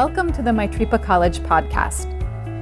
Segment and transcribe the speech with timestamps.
[0.00, 2.06] Welcome to the Maitripa College podcast.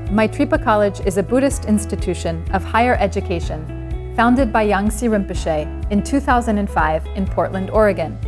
[0.09, 7.07] Maitripa College is a Buddhist institution of higher education founded by Yangsi Rinpoche in 2005
[7.15, 8.19] in Portland, Oregon.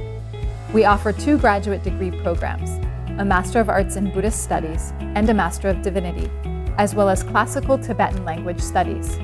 [0.73, 2.71] We offer two graduate degree programs
[3.19, 6.31] a Master of Arts in Buddhist Studies and a Master of Divinity,
[6.79, 9.17] as well as classical Tibetan language studies.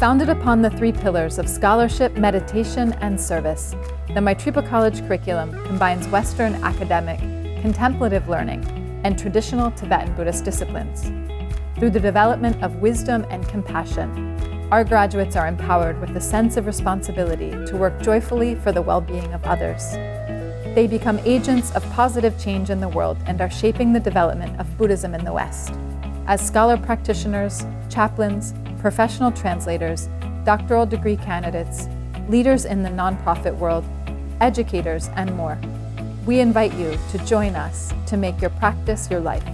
[0.00, 3.76] Founded upon the three pillars of scholarship, meditation, and service,
[4.08, 7.20] the Maitripa College curriculum combines Western academic,
[7.62, 11.10] contemplative learning, and traditional Tibetan Buddhist disciplines.
[11.78, 14.36] Through the development of wisdom and compassion,
[14.72, 19.00] our graduates are empowered with a sense of responsibility to work joyfully for the well
[19.00, 19.92] being of others.
[20.74, 24.76] They become agents of positive change in the world and are shaping the development of
[24.76, 25.72] Buddhism in the West.
[26.26, 30.08] As scholar practitioners, chaplains, professional translators,
[30.44, 31.88] doctoral degree candidates,
[32.28, 33.84] leaders in the nonprofit world,
[34.40, 35.58] educators, and more.
[36.26, 39.46] We invite you to join us to make your practice your life.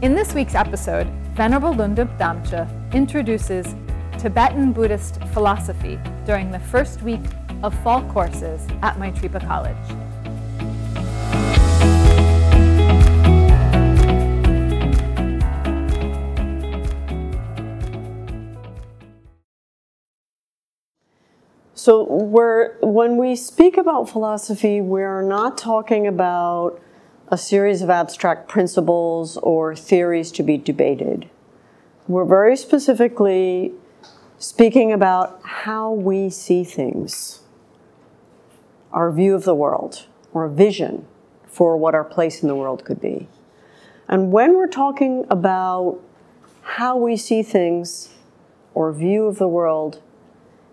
[0.00, 3.74] In this week's episode, Venerable Lhundup Damcho introduces
[4.18, 7.20] Tibetan Buddhist philosophy during the first week
[7.62, 10.11] of fall courses at Maitripa College.
[21.84, 26.80] So we're, when we speak about philosophy, we're not talking about
[27.26, 31.28] a series of abstract principles or theories to be debated.
[32.06, 33.72] We're very specifically
[34.38, 37.40] speaking about how we see things,
[38.92, 41.04] our view of the world, or a vision
[41.48, 43.26] for what our place in the world could be.
[44.06, 45.98] And when we're talking about
[46.62, 48.10] how we see things
[48.72, 50.00] or view of the world,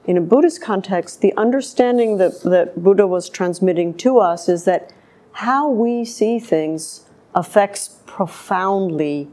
[0.10, 4.92] in a Buddhist context, the understanding that, that Buddha was transmitting to us is that
[5.34, 9.28] how we see things affects profoundly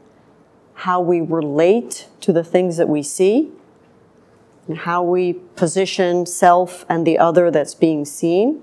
[0.74, 3.50] how we relate to the things that we see,
[4.68, 8.60] and how we position self and the other that's being seen,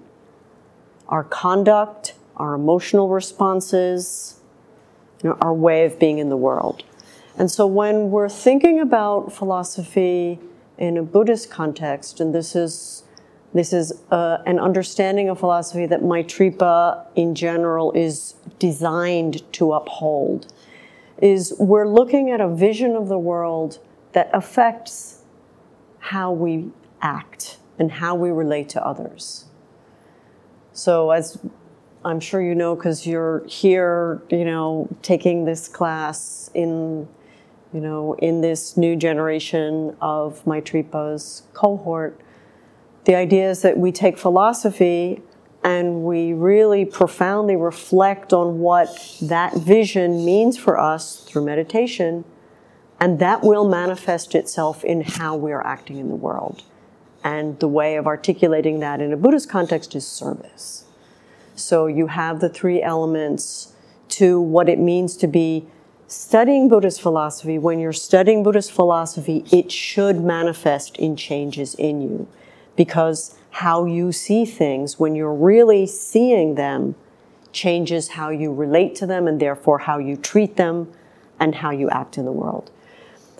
[1.09, 4.39] our conduct, our emotional responses,
[5.23, 6.83] you know, our way of being in the world.
[7.35, 10.39] And so when we're thinking about philosophy,
[10.77, 13.03] in a Buddhist context, and this is
[13.53, 20.51] this is uh, an understanding of philosophy that Maitripa in general is designed to uphold.
[21.21, 23.79] Is we're looking at a vision of the world
[24.13, 25.23] that affects
[25.99, 29.45] how we act and how we relate to others.
[30.71, 31.39] So, as
[32.03, 37.07] I'm sure you know, because you're here, you know, taking this class in
[37.73, 42.19] you know, in this new generation of Maitripa's cohort,
[43.05, 45.21] the idea is that we take philosophy
[45.63, 52.25] and we really profoundly reflect on what that vision means for us through meditation,
[52.99, 56.63] and that will manifest itself in how we are acting in the world.
[57.23, 60.83] And the way of articulating that in a Buddhist context is service.
[61.55, 63.73] So you have the three elements
[64.09, 65.65] to what it means to be
[66.13, 72.27] studying Buddhist philosophy, when you're studying Buddhist philosophy, it should manifest in changes in you
[72.75, 76.95] because how you see things, when you're really seeing them,
[77.51, 80.91] changes how you relate to them and therefore how you treat them
[81.39, 82.69] and how you act in the world.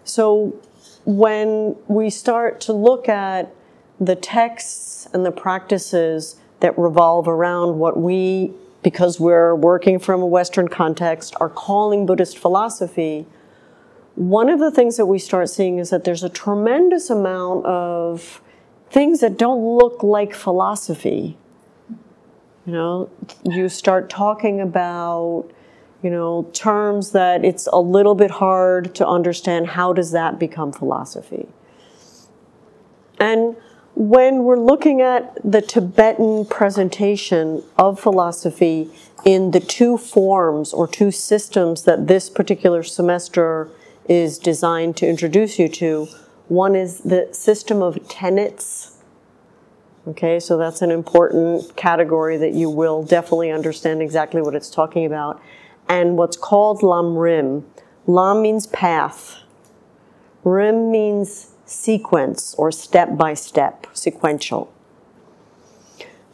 [0.04, 0.60] So
[1.06, 3.54] when we start to look at
[4.00, 8.52] the texts and the practices that revolve around what we
[8.84, 13.26] because we're working from a Western context, are calling Buddhist philosophy,
[14.16, 18.42] one of the things that we start seeing is that there's a tremendous amount of
[18.92, 21.38] things that don't look like philosophy.
[22.66, 23.10] You know,
[23.44, 25.50] you start talking about,
[26.04, 30.72] you know, terms that it's a little bit hard to understand how does that become
[30.72, 31.48] philosophy.
[33.20, 33.56] And
[33.96, 38.90] when we're looking at the Tibetan presentation of philosophy
[39.24, 43.70] in the two forms or two systems that this particular semester
[44.10, 46.08] is designed to introduce you to,
[46.48, 48.98] one is the system of tenets.
[50.08, 55.06] Okay, so that's an important category that you will definitely understand exactly what it's talking
[55.06, 55.42] about.
[55.88, 57.66] And what's called Lam Rim.
[58.08, 59.38] Lam means path.
[60.44, 64.74] Rim means sequence or step by step, sequential.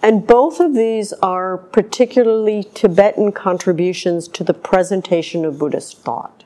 [0.01, 6.43] And both of these are particularly Tibetan contributions to the presentation of Buddhist thought.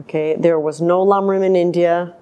[0.00, 2.14] Okay, there was no Lamrim in India.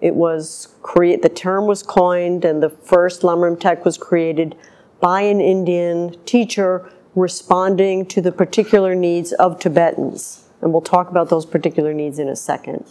[0.00, 4.56] It was create the term was coined and the first Lamrim text was created
[5.00, 10.44] by an Indian teacher responding to the particular needs of Tibetans.
[10.60, 12.84] And we'll talk about those particular needs in a second.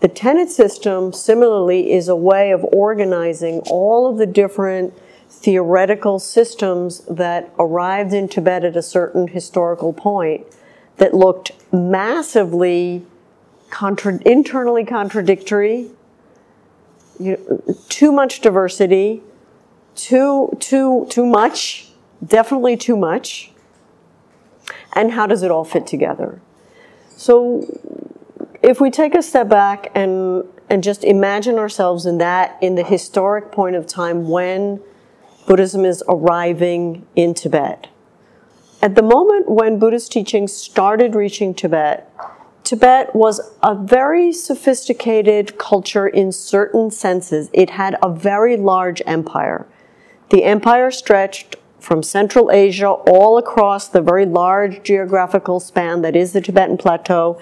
[0.00, 4.94] The tenet system, similarly, is a way of organizing all of the different
[5.28, 10.46] theoretical systems that arrived in Tibet at a certain historical point
[10.98, 13.04] that looked massively
[13.70, 15.90] contra- internally contradictory,
[17.18, 19.22] you know, too much diversity,
[19.96, 21.88] too too too much,
[22.24, 23.52] definitely too much.
[24.92, 26.40] And how does it all fit together?
[27.16, 27.66] So
[28.68, 32.82] if we take a step back and and just imagine ourselves in that in the
[32.82, 34.78] historic point of time when
[35.46, 37.88] Buddhism is arriving in Tibet.
[38.82, 42.12] At the moment when Buddhist teachings started reaching Tibet,
[42.62, 47.48] Tibet was a very sophisticated culture in certain senses.
[47.54, 49.66] It had a very large empire.
[50.28, 56.34] The empire stretched from Central Asia all across the very large geographical span that is
[56.34, 57.40] the Tibetan Plateau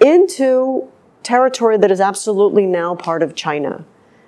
[0.00, 0.88] into
[1.22, 3.84] territory that is absolutely now part of China.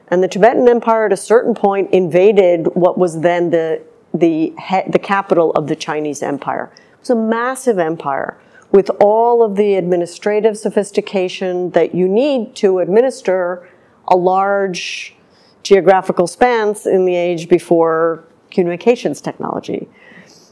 [0.08, 3.82] And the Tibetan Empire at a certain point invaded what was then the,
[4.12, 4.52] the,
[4.88, 6.70] the capital of the Chinese Empire.
[6.74, 8.38] It was a massive empire
[8.70, 13.68] with all of the administrative sophistication that you need to administer
[14.08, 15.14] a large
[15.62, 19.88] geographical spans in the age before communications technology.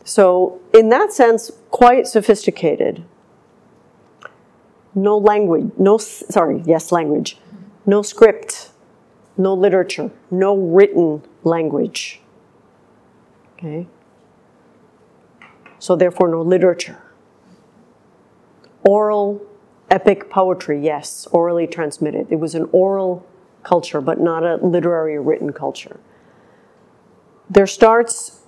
[0.04, 3.04] So, in that sense, quite sophisticated.
[4.94, 7.38] No language, no, sorry, yes, language.
[7.86, 8.70] No script
[9.40, 12.20] no literature, no written language.
[13.56, 13.86] Okay?
[15.78, 17.02] So, therefore, no literature.
[18.82, 19.40] Oral,
[19.90, 22.26] epic poetry, yes, orally transmitted.
[22.30, 23.26] It was an oral
[23.62, 26.00] culture, but not a literary written culture.
[27.48, 28.42] There starts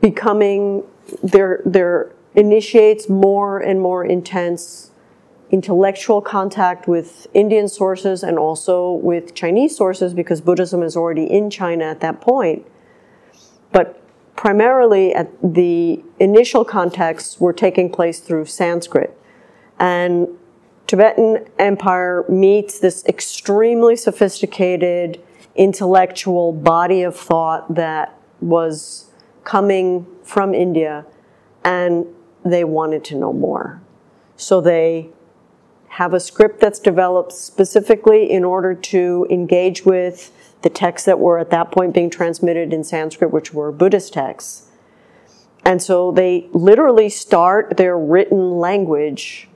[0.00, 0.84] becoming,
[1.22, 4.89] there, there initiates more and more intense
[5.50, 11.50] intellectual contact with Indian sources and also with Chinese sources because Buddhism is already in
[11.50, 12.64] China at that point.
[13.72, 14.00] But
[14.36, 19.16] primarily at the initial contacts were taking place through Sanskrit.
[19.78, 20.28] And
[20.86, 25.22] Tibetan Empire meets this extremely sophisticated
[25.56, 29.10] intellectual body of thought that was
[29.44, 31.04] coming from India
[31.64, 32.06] and
[32.44, 33.80] they wanted to know more.
[34.36, 35.10] So they
[35.90, 40.30] have a script that's developed specifically in order to engage with
[40.62, 44.68] the texts that were at that point being transmitted in Sanskrit, which were Buddhist texts.
[45.64, 49.48] And so they literally start their written language.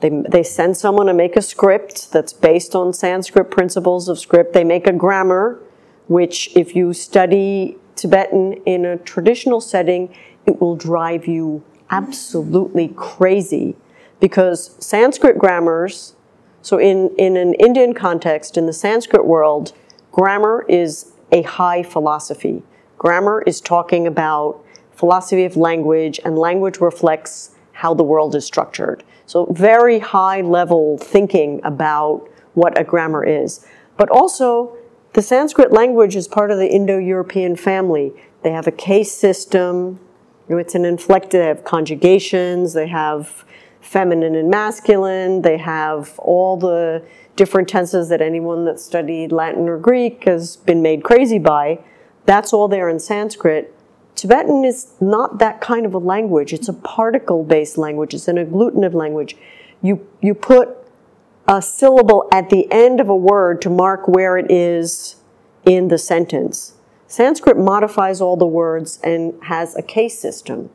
[0.00, 4.54] They, they send someone to make a script that's based on Sanskrit principles of script.
[4.54, 5.60] They make a grammar,
[6.08, 10.14] which, if you study Tibetan in a traditional setting,
[10.46, 13.76] it will drive you absolutely crazy
[14.20, 16.14] because Sanskrit grammars,
[16.62, 19.72] so in, in an Indian context, in the Sanskrit world,
[20.12, 22.62] grammar is a high philosophy.
[22.98, 29.02] Grammar is talking about philosophy of language, and language reflects how the world is structured.
[29.26, 33.66] So, very high level thinking about what a grammar is.
[33.96, 34.76] But also,
[35.14, 38.12] the Sanskrit language is part of the Indo European family.
[38.42, 40.00] They have a case system,
[40.48, 43.44] you know, it's an inflected, they have conjugations, they have
[43.84, 45.42] feminine and masculine.
[45.42, 47.04] They have all the
[47.36, 51.80] different tenses that anyone that studied Latin or Greek has been made crazy by.
[52.26, 53.74] That's all there in Sanskrit.
[54.14, 56.52] Tibetan is not that kind of a language.
[56.52, 59.36] It's a particle based language, it's an agglutinative language.
[59.82, 60.70] You, you put
[61.46, 65.16] a syllable at the end of a word to mark where it is
[65.66, 66.74] in the sentence.
[67.06, 70.70] Sanskrit modifies all the words and has a case system.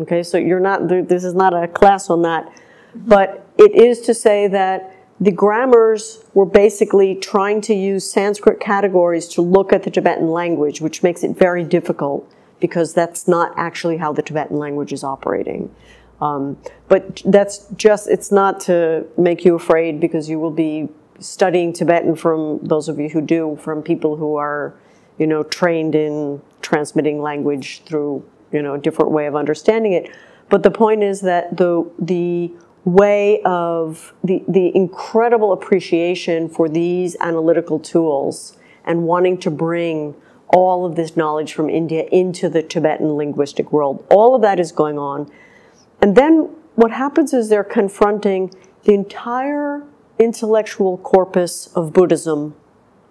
[0.00, 2.52] Okay, so you're not, this is not a class on that.
[2.94, 9.28] But it is to say that the grammars were basically trying to use Sanskrit categories
[9.28, 12.28] to look at the Tibetan language, which makes it very difficult
[12.60, 15.74] because that's not actually how the Tibetan language is operating.
[16.20, 16.58] Um,
[16.88, 20.88] but that's just, it's not to make you afraid because you will be
[21.20, 24.74] studying Tibetan from those of you who do, from people who are,
[25.18, 28.24] you know, trained in transmitting language through
[28.54, 30.10] you know, different way of understanding it.
[30.48, 32.52] But the point is that the the
[32.84, 40.14] way of the, the incredible appreciation for these analytical tools and wanting to bring
[40.48, 44.06] all of this knowledge from India into the Tibetan linguistic world.
[44.10, 45.30] All of that is going on.
[46.02, 48.52] And then what happens is they're confronting
[48.84, 49.86] the entire
[50.18, 52.54] intellectual corpus of Buddhism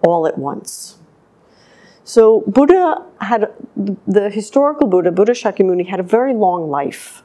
[0.05, 0.99] all at once.
[2.03, 3.53] So Buddha had
[4.05, 7.23] the historical Buddha, Buddha Shakyamuni, had a very long life,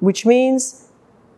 [0.00, 0.90] which means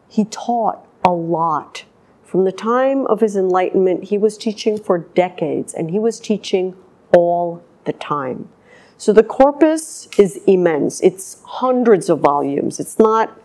[0.09, 1.85] he taught a lot.
[2.25, 6.77] From the time of his enlightenment, he was teaching for decades, and he was teaching
[7.15, 8.49] all the time.
[8.97, 11.01] So the corpus is immense.
[11.01, 12.79] It's hundreds of volumes.
[12.79, 13.37] It's not,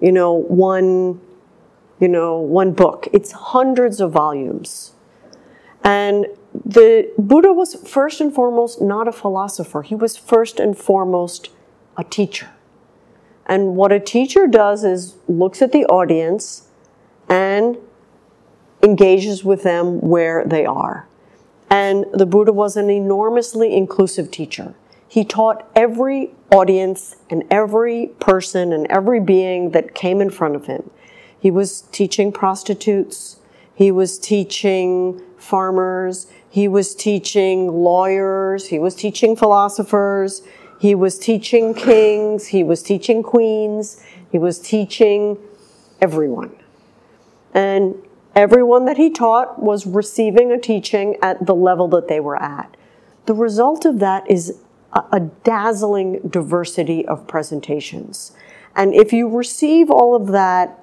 [0.00, 1.20] you know, one,
[2.00, 3.08] you know, one book.
[3.12, 4.92] It's hundreds of volumes.
[5.84, 6.26] And
[6.64, 9.82] the Buddha was first and foremost not a philosopher.
[9.82, 11.50] He was first and foremost
[11.96, 12.50] a teacher.
[13.46, 16.68] And what a teacher does is looks at the audience
[17.28, 17.76] and
[18.82, 21.08] engages with them where they are.
[21.68, 24.74] And the Buddha was an enormously inclusive teacher.
[25.08, 30.66] He taught every audience and every person and every being that came in front of
[30.66, 30.90] him.
[31.38, 33.38] He was teaching prostitutes,
[33.74, 40.42] he was teaching farmers, he was teaching lawyers, he was teaching philosophers,
[40.78, 45.38] he was teaching kings, he was teaching queens, he was teaching
[45.98, 46.54] everyone.
[47.54, 47.94] And
[48.34, 52.76] everyone that he taught was receiving a teaching at the level that they were at.
[53.24, 54.58] The result of that is
[54.92, 58.32] a, a dazzling diversity of presentations.
[58.76, 60.78] And if you receive all of that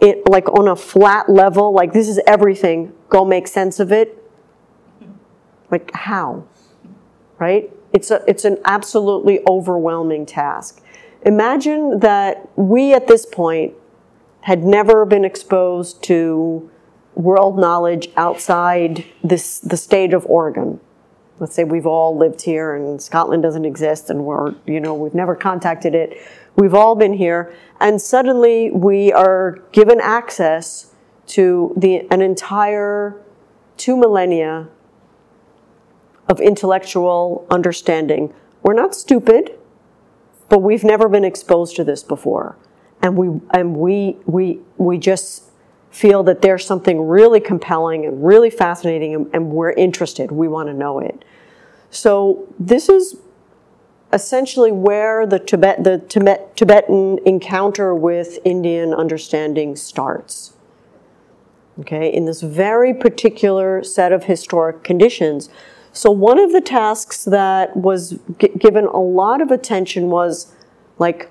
[0.00, 4.21] it like on a flat level, like this is everything, go make sense of it.
[5.72, 6.44] Like how?
[7.38, 7.72] Right?
[7.92, 10.80] It's a it's an absolutely overwhelming task.
[11.22, 13.74] Imagine that we at this point
[14.42, 16.70] had never been exposed to
[17.14, 20.80] world knowledge outside this the state of Oregon.
[21.40, 25.14] Let's say we've all lived here and Scotland doesn't exist and we're, you know, we've
[25.14, 26.16] never contacted it
[26.54, 30.92] We've all been here, and suddenly we are given access
[31.28, 33.16] to the, an entire
[33.78, 34.68] two millennia
[36.28, 38.32] of intellectual understanding.
[38.62, 39.58] We're not stupid,
[40.48, 42.56] but we've never been exposed to this before.
[43.00, 45.44] And we, and we, we, we just
[45.90, 50.30] feel that there's something really compelling and really fascinating, and, and we're interested.
[50.30, 51.24] We want to know it.
[51.90, 53.16] So, this is
[54.12, 60.54] essentially where the, Tibet, the Tibet, Tibetan encounter with Indian understanding starts.
[61.80, 65.48] Okay, in this very particular set of historic conditions.
[65.92, 70.54] So, one of the tasks that was g- given a lot of attention was
[70.98, 71.30] like,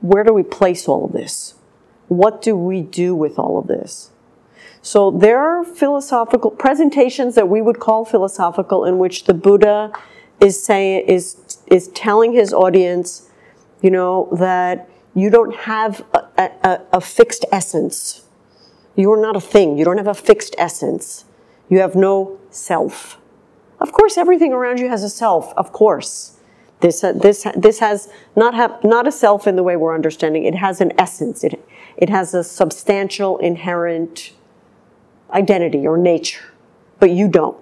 [0.00, 1.54] where do we place all of this?
[2.08, 4.10] What do we do with all of this?
[4.82, 9.92] So, there are philosophical presentations that we would call philosophical in which the Buddha
[10.40, 13.30] is saying is is telling his audience,
[13.80, 18.24] you know, that you don't have a, a, a fixed essence.
[18.96, 19.78] You are not a thing.
[19.78, 21.24] You don't have a fixed essence.
[21.68, 23.18] You have no self.
[23.80, 25.54] Of course, everything around you has a self.
[25.56, 26.38] Of course,
[26.80, 30.44] this uh, this this has not have not a self in the way we're understanding.
[30.44, 31.44] It has an essence.
[31.44, 31.64] It
[31.96, 34.32] it has a substantial inherent
[35.30, 36.52] identity or nature,
[36.98, 37.56] but you don't.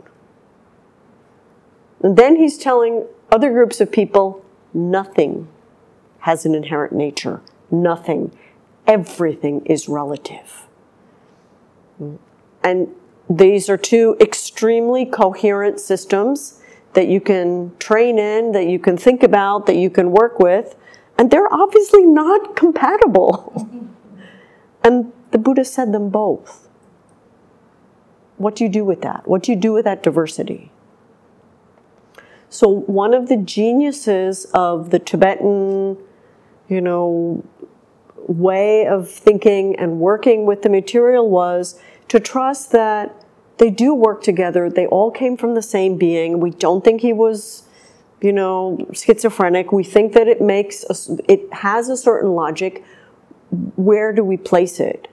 [2.03, 5.49] And then he's telling other groups of people nothing
[6.21, 7.41] has an inherent nature.
[7.71, 8.37] Nothing.
[8.87, 10.67] Everything is relative.
[12.63, 12.95] And
[13.29, 16.61] these are two extremely coherent systems
[16.95, 20.75] that you can train in, that you can think about, that you can work with,
[21.19, 23.69] and they're obviously not compatible.
[24.85, 26.69] and the Buddha said them both.
[28.39, 29.29] What do you do with that?
[29.29, 30.71] What do you do with that diversity?
[32.49, 35.99] So one of the geniuses of the Tibetan,
[36.69, 37.45] you know,
[38.17, 43.15] way of thinking and working with the material was to trust that
[43.59, 44.71] they do work together.
[44.71, 46.41] They all came from the same being.
[46.41, 47.65] We don't think he was,
[48.21, 49.73] you know, schizophrenic.
[49.73, 52.85] We think that it makes a, it has a certain logic.
[53.77, 55.09] Where do we place it?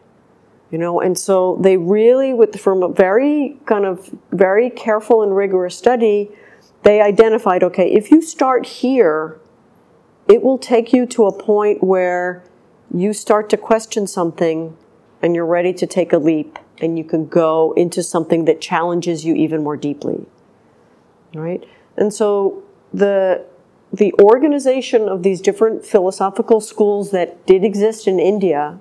[0.72, 5.36] You know, and so they really, with from a very kind of very careful and
[5.36, 6.32] rigorous study,
[6.84, 9.40] they identified okay, if you start here,
[10.28, 12.44] it will take you to a point where
[12.94, 14.76] you start to question something
[15.22, 19.26] and you're ready to take a leap and you can go into something that challenges
[19.26, 20.26] you even more deeply.
[21.34, 21.64] Right?
[21.98, 22.64] And so
[22.94, 23.46] the
[23.94, 28.80] the organization of these different philosophical schools that did exist in India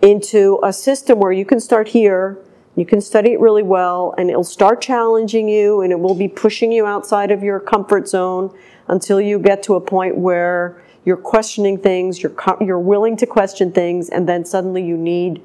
[0.00, 2.38] into a system where you can start here
[2.74, 6.28] you can study it really well, and it'll start challenging you, and it will be
[6.28, 8.56] pushing you outside of your comfort zone
[8.88, 13.72] until you get to a point where you're questioning things, you're you're willing to question
[13.72, 15.42] things, and then suddenly you need,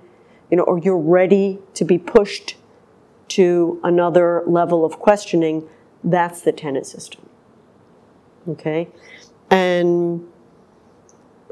[0.49, 2.55] you know, or you're ready to be pushed
[3.29, 5.67] to another level of questioning.
[6.03, 7.27] That's the tenet system.
[8.47, 8.87] Okay?
[9.49, 10.25] And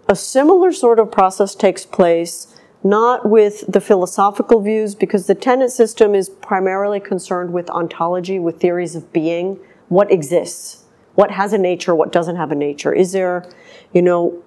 [0.08, 5.72] a similar sort of process takes place not with the philosophical views, because the tenet
[5.72, 9.60] system is primarily concerned with ontology, with theories of being,
[9.90, 10.84] what exists,
[11.16, 12.94] what has a nature, what doesn't have a nature.
[12.94, 13.44] Is there,
[13.92, 14.44] you know,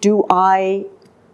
[0.00, 0.86] do I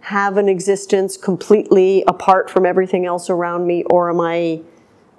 [0.03, 4.63] have an existence completely apart from everything else around me, or am I,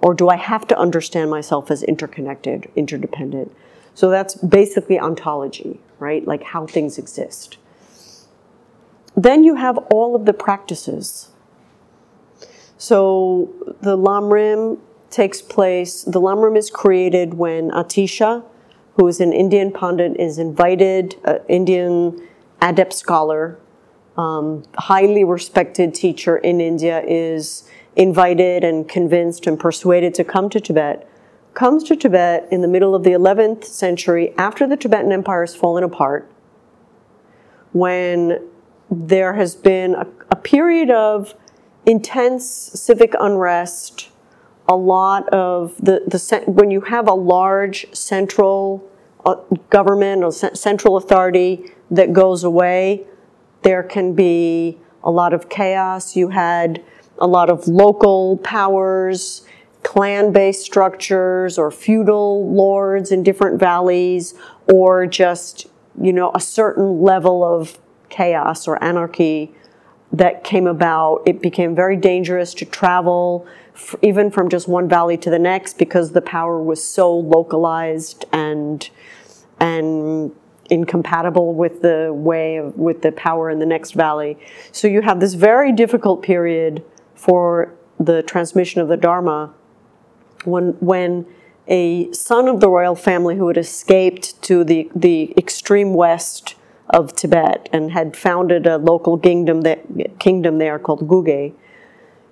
[0.00, 3.54] or do I have to understand myself as interconnected, interdependent?
[3.94, 6.26] So that's basically ontology, right?
[6.26, 7.56] Like how things exist.
[9.16, 11.30] Then you have all of the practices.
[12.76, 18.44] So the Lamrim takes place, the Lamrim is created when Atisha,
[18.96, 22.28] who is an Indian Pandit, is invited, an Indian
[22.60, 23.58] adept scholar,
[24.16, 30.60] um, highly respected teacher in India, is invited and convinced and persuaded to come to
[30.60, 31.08] Tibet,
[31.54, 35.54] comes to Tibet in the middle of the 11th century after the Tibetan Empire has
[35.54, 36.30] fallen apart,
[37.72, 38.40] when
[38.90, 41.34] there has been a, a period of
[41.86, 44.10] intense civic unrest,
[44.68, 48.88] a lot of the, the when you have a large central
[49.26, 49.34] uh,
[49.70, 53.06] government or central authority that goes away,
[53.64, 56.14] there can be a lot of chaos.
[56.14, 56.82] You had
[57.18, 59.46] a lot of local powers,
[59.82, 64.34] clan based structures, or feudal lords in different valleys,
[64.72, 65.66] or just,
[66.00, 67.78] you know, a certain level of
[68.08, 69.52] chaos or anarchy
[70.12, 71.22] that came about.
[71.26, 73.46] It became very dangerous to travel,
[74.02, 78.88] even from just one valley to the next, because the power was so localized and
[79.60, 80.32] and
[80.70, 84.38] incompatible with the way of, with the power in the next valley.
[84.72, 89.54] So you have this very difficult period for the transmission of the Dharma
[90.44, 91.26] when when
[91.66, 96.56] a son of the royal family who had escaped to the, the extreme west
[96.90, 99.80] of Tibet and had founded a local kingdom, that,
[100.18, 101.54] kingdom there called Guge,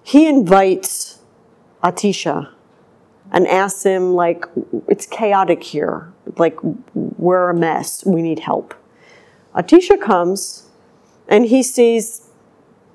[0.03, 1.21] he invites
[1.83, 2.53] Atisha
[3.31, 4.45] and asks him, like,
[4.89, 6.12] it's chaotic here.
[6.37, 6.59] Like,
[6.95, 8.05] we're a mess.
[8.05, 8.75] We need help.
[9.55, 10.69] Atisha comes
[11.29, 12.29] and he sees,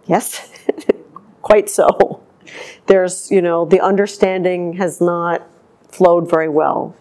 [0.06, 0.52] yes,
[1.42, 2.24] quite so.
[2.88, 5.48] There's, you know, the understanding has not
[5.90, 6.96] flowed very well.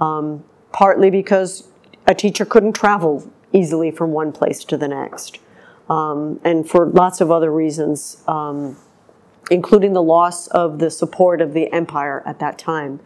[0.00, 1.68] Um, partly because
[2.06, 5.38] a teacher couldn't travel easily from one place to the next.
[5.88, 8.76] Um, and for lots of other reasons, um,
[9.50, 13.00] including the loss of the support of the empire at that time.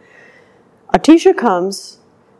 [0.93, 1.97] Atisha comes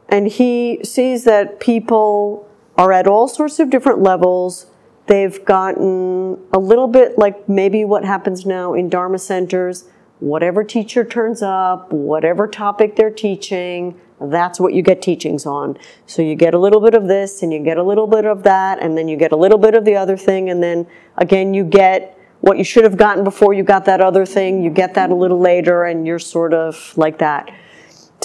[0.09, 4.67] and he sees that people are at all sorts of different levels.
[5.07, 9.85] They've gotten a little bit like maybe what happens now in Dharma centers.
[10.19, 15.77] Whatever teacher turns up, whatever topic they're teaching, that's what you get teachings on.
[16.05, 18.43] So you get a little bit of this and you get a little bit of
[18.43, 21.53] that and then you get a little bit of the other thing and then again
[21.53, 24.93] you get what you should have gotten before you got that other thing, you get
[24.93, 27.49] that a little later and you're sort of like that.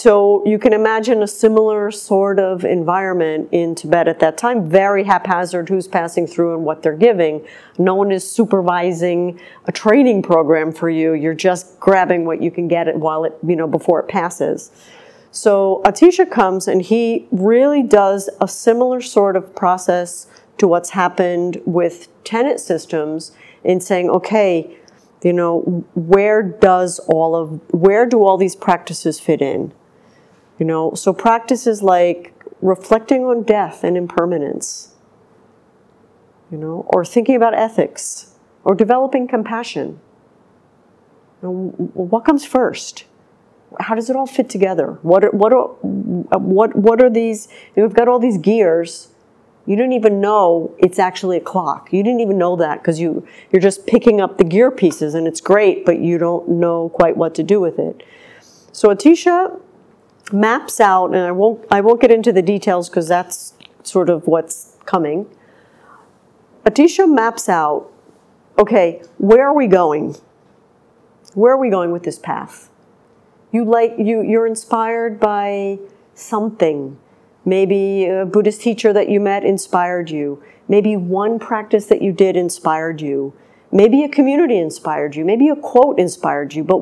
[0.03, 5.05] So you can imagine a similar sort of environment in Tibet at that time, very
[5.05, 7.47] haphazard who's passing through and what they're giving.
[7.79, 11.12] No one is supervising a training program for you.
[11.12, 14.73] You're just grabbing what you can get while it, you know, before it passes.
[15.31, 20.27] So Atisha comes and he really does a similar sort of process
[20.59, 23.31] to what's happened with tenet systems
[23.62, 24.77] in saying, okay,
[25.23, 25.61] you know,
[25.95, 29.73] where does all of, where do all these practices fit in?
[30.62, 34.94] You know, so practices like reflecting on death and impermanence,
[36.53, 39.98] you know, or thinking about ethics, or developing compassion.
[41.42, 41.53] You know,
[41.94, 43.07] what comes first?
[43.81, 44.98] how does it all fit together?
[45.03, 47.48] What are, what are, what, what are these?
[47.75, 49.09] You we've got all these gears.
[49.66, 51.92] You didn't even know it's actually a clock.
[51.92, 55.27] You didn't even know that because you, you're just picking up the gear pieces and
[55.27, 58.05] it's great, but you don't know quite what to do with it.
[58.70, 59.59] So Atisha
[60.33, 64.27] maps out, and I won't, I won't get into the details because that's sort of
[64.27, 65.27] what's coming.
[66.64, 67.90] Atisha maps out,
[68.59, 70.16] okay, where are we going?
[71.35, 72.71] Where are we going with this path?
[73.53, 75.79] you like you you're inspired by
[76.14, 76.99] something
[77.45, 82.37] maybe a buddhist teacher that you met inspired you maybe one practice that you did
[82.37, 83.33] inspired you
[83.71, 86.81] maybe a community inspired you maybe a quote inspired you but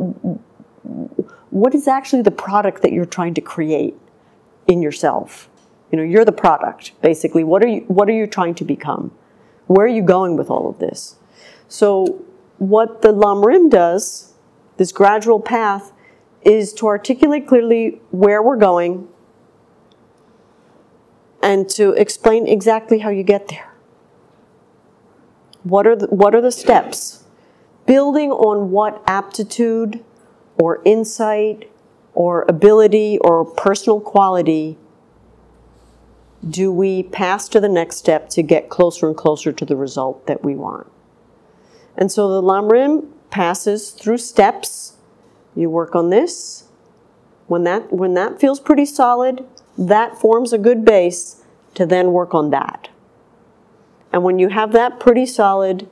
[1.51, 3.95] what is actually the product that you're trying to create
[4.67, 5.49] in yourself
[5.91, 9.11] you know you're the product basically what are you what are you trying to become
[9.67, 11.17] where are you going with all of this
[11.69, 12.25] so
[12.59, 14.31] what the lamrim does
[14.81, 15.93] this gradual path
[16.43, 19.09] is to articulate clearly where we're going,
[21.43, 23.75] and to explain exactly how you get there.
[25.63, 27.25] What are the, what are the steps?
[27.85, 30.03] Building on what aptitude
[30.61, 31.71] or insight
[32.13, 34.77] or ability or personal quality
[36.49, 40.27] do we pass to the next step to get closer and closer to the result
[40.27, 40.87] that we want?
[41.97, 44.97] And so the Lamrim passes through steps.
[45.55, 46.65] You work on this.
[47.47, 49.45] When that, when that feels pretty solid,
[49.77, 51.43] that forms a good base
[51.75, 52.89] to then work on that.
[54.13, 55.89] And when you have that pretty solid,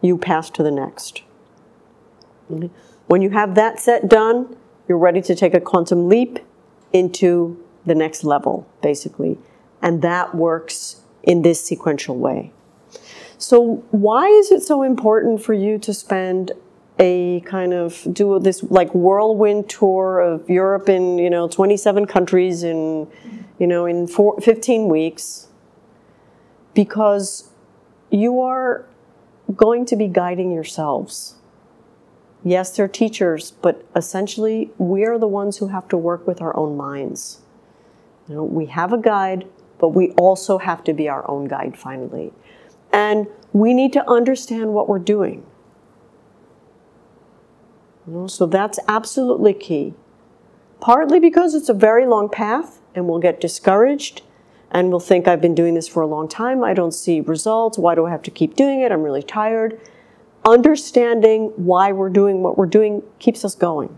[0.00, 1.22] you pass to the next.
[3.08, 4.54] When you have that set done,
[4.86, 6.38] you're ready to take a quantum leap
[6.92, 9.38] into the next level, basically.
[9.80, 12.52] And that works in this sequential way.
[13.38, 16.52] So, why is it so important for you to spend
[16.98, 22.64] a kind of do this like whirlwind tour of Europe in you know 27 countries
[22.64, 23.06] in
[23.58, 25.48] you know in four, 15 weeks?
[26.74, 27.50] Because
[28.10, 28.84] you are
[29.56, 31.37] going to be guiding yourselves.
[32.44, 36.56] Yes, they're teachers, but essentially we are the ones who have to work with our
[36.56, 37.40] own minds.
[38.28, 39.48] You know, we have a guide,
[39.78, 42.32] but we also have to be our own guide finally.
[42.92, 45.44] And we need to understand what we're doing.
[48.06, 49.94] You know, so that's absolutely key.
[50.80, 54.22] Partly because it's a very long path and we'll get discouraged
[54.70, 57.78] and we'll think, I've been doing this for a long time, I don't see results,
[57.78, 58.92] why do I have to keep doing it?
[58.92, 59.80] I'm really tired.
[60.44, 63.96] Understanding why we're doing what we're doing keeps us going.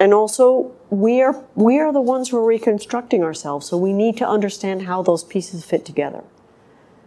[0.00, 4.16] And also, we are, we are the ones who are reconstructing ourselves, so we need
[4.18, 6.24] to understand how those pieces fit together.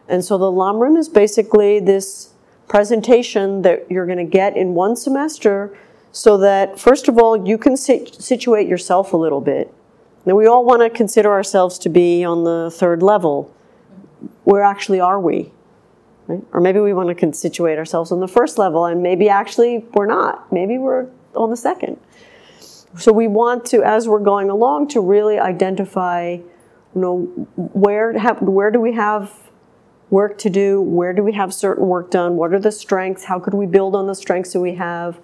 [0.07, 2.33] And so the Lamrim is basically this
[2.67, 5.77] presentation that you're going to get in one semester
[6.11, 9.73] so that, first of all, you can sit, situate yourself a little bit.
[10.25, 13.53] Now, we all want to consider ourselves to be on the third level.
[14.43, 15.51] Where actually are we?
[16.27, 16.43] Right?
[16.51, 20.07] Or maybe we want to situate ourselves on the first level, and maybe actually we're
[20.07, 20.51] not.
[20.51, 21.97] Maybe we're on the second.
[22.97, 27.17] So we want to, as we're going along, to really identify, you know,
[27.55, 29.33] where have, where do we have
[30.09, 30.81] work to do?
[30.81, 32.37] Where do we have certain work done?
[32.37, 33.25] What are the strengths?
[33.25, 35.19] How could we build on the strengths that we have?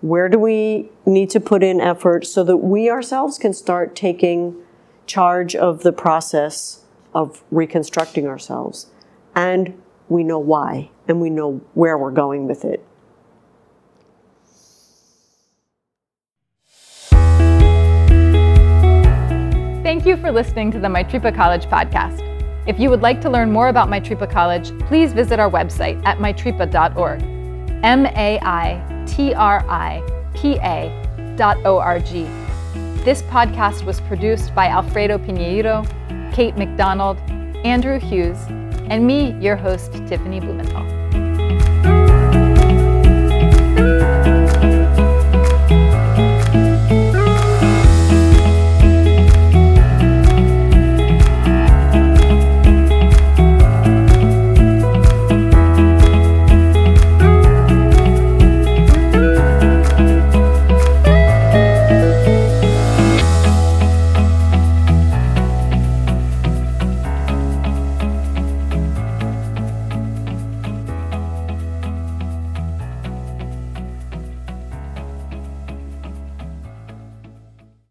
[0.00, 4.56] Where do we need to put in effort so that we ourselves can start taking
[5.06, 6.84] charge of the process
[7.14, 8.86] of reconstructing ourselves?
[9.34, 9.80] And
[10.12, 12.84] we know why, and we know where we're going with it.
[19.82, 22.28] Thank you for listening to the Maitripa College podcast.
[22.66, 26.18] If you would like to learn more about Maitripa College, please visit our website at
[26.18, 27.22] maitripa.org.
[27.84, 30.00] M A I T R I
[30.34, 32.22] P A dot O R G.
[33.04, 35.84] This podcast was produced by Alfredo Pinheiro,
[36.32, 37.18] Kate McDonald,
[37.64, 38.38] Andrew Hughes,
[38.88, 41.01] and me, your host, Tiffany Blumenthal.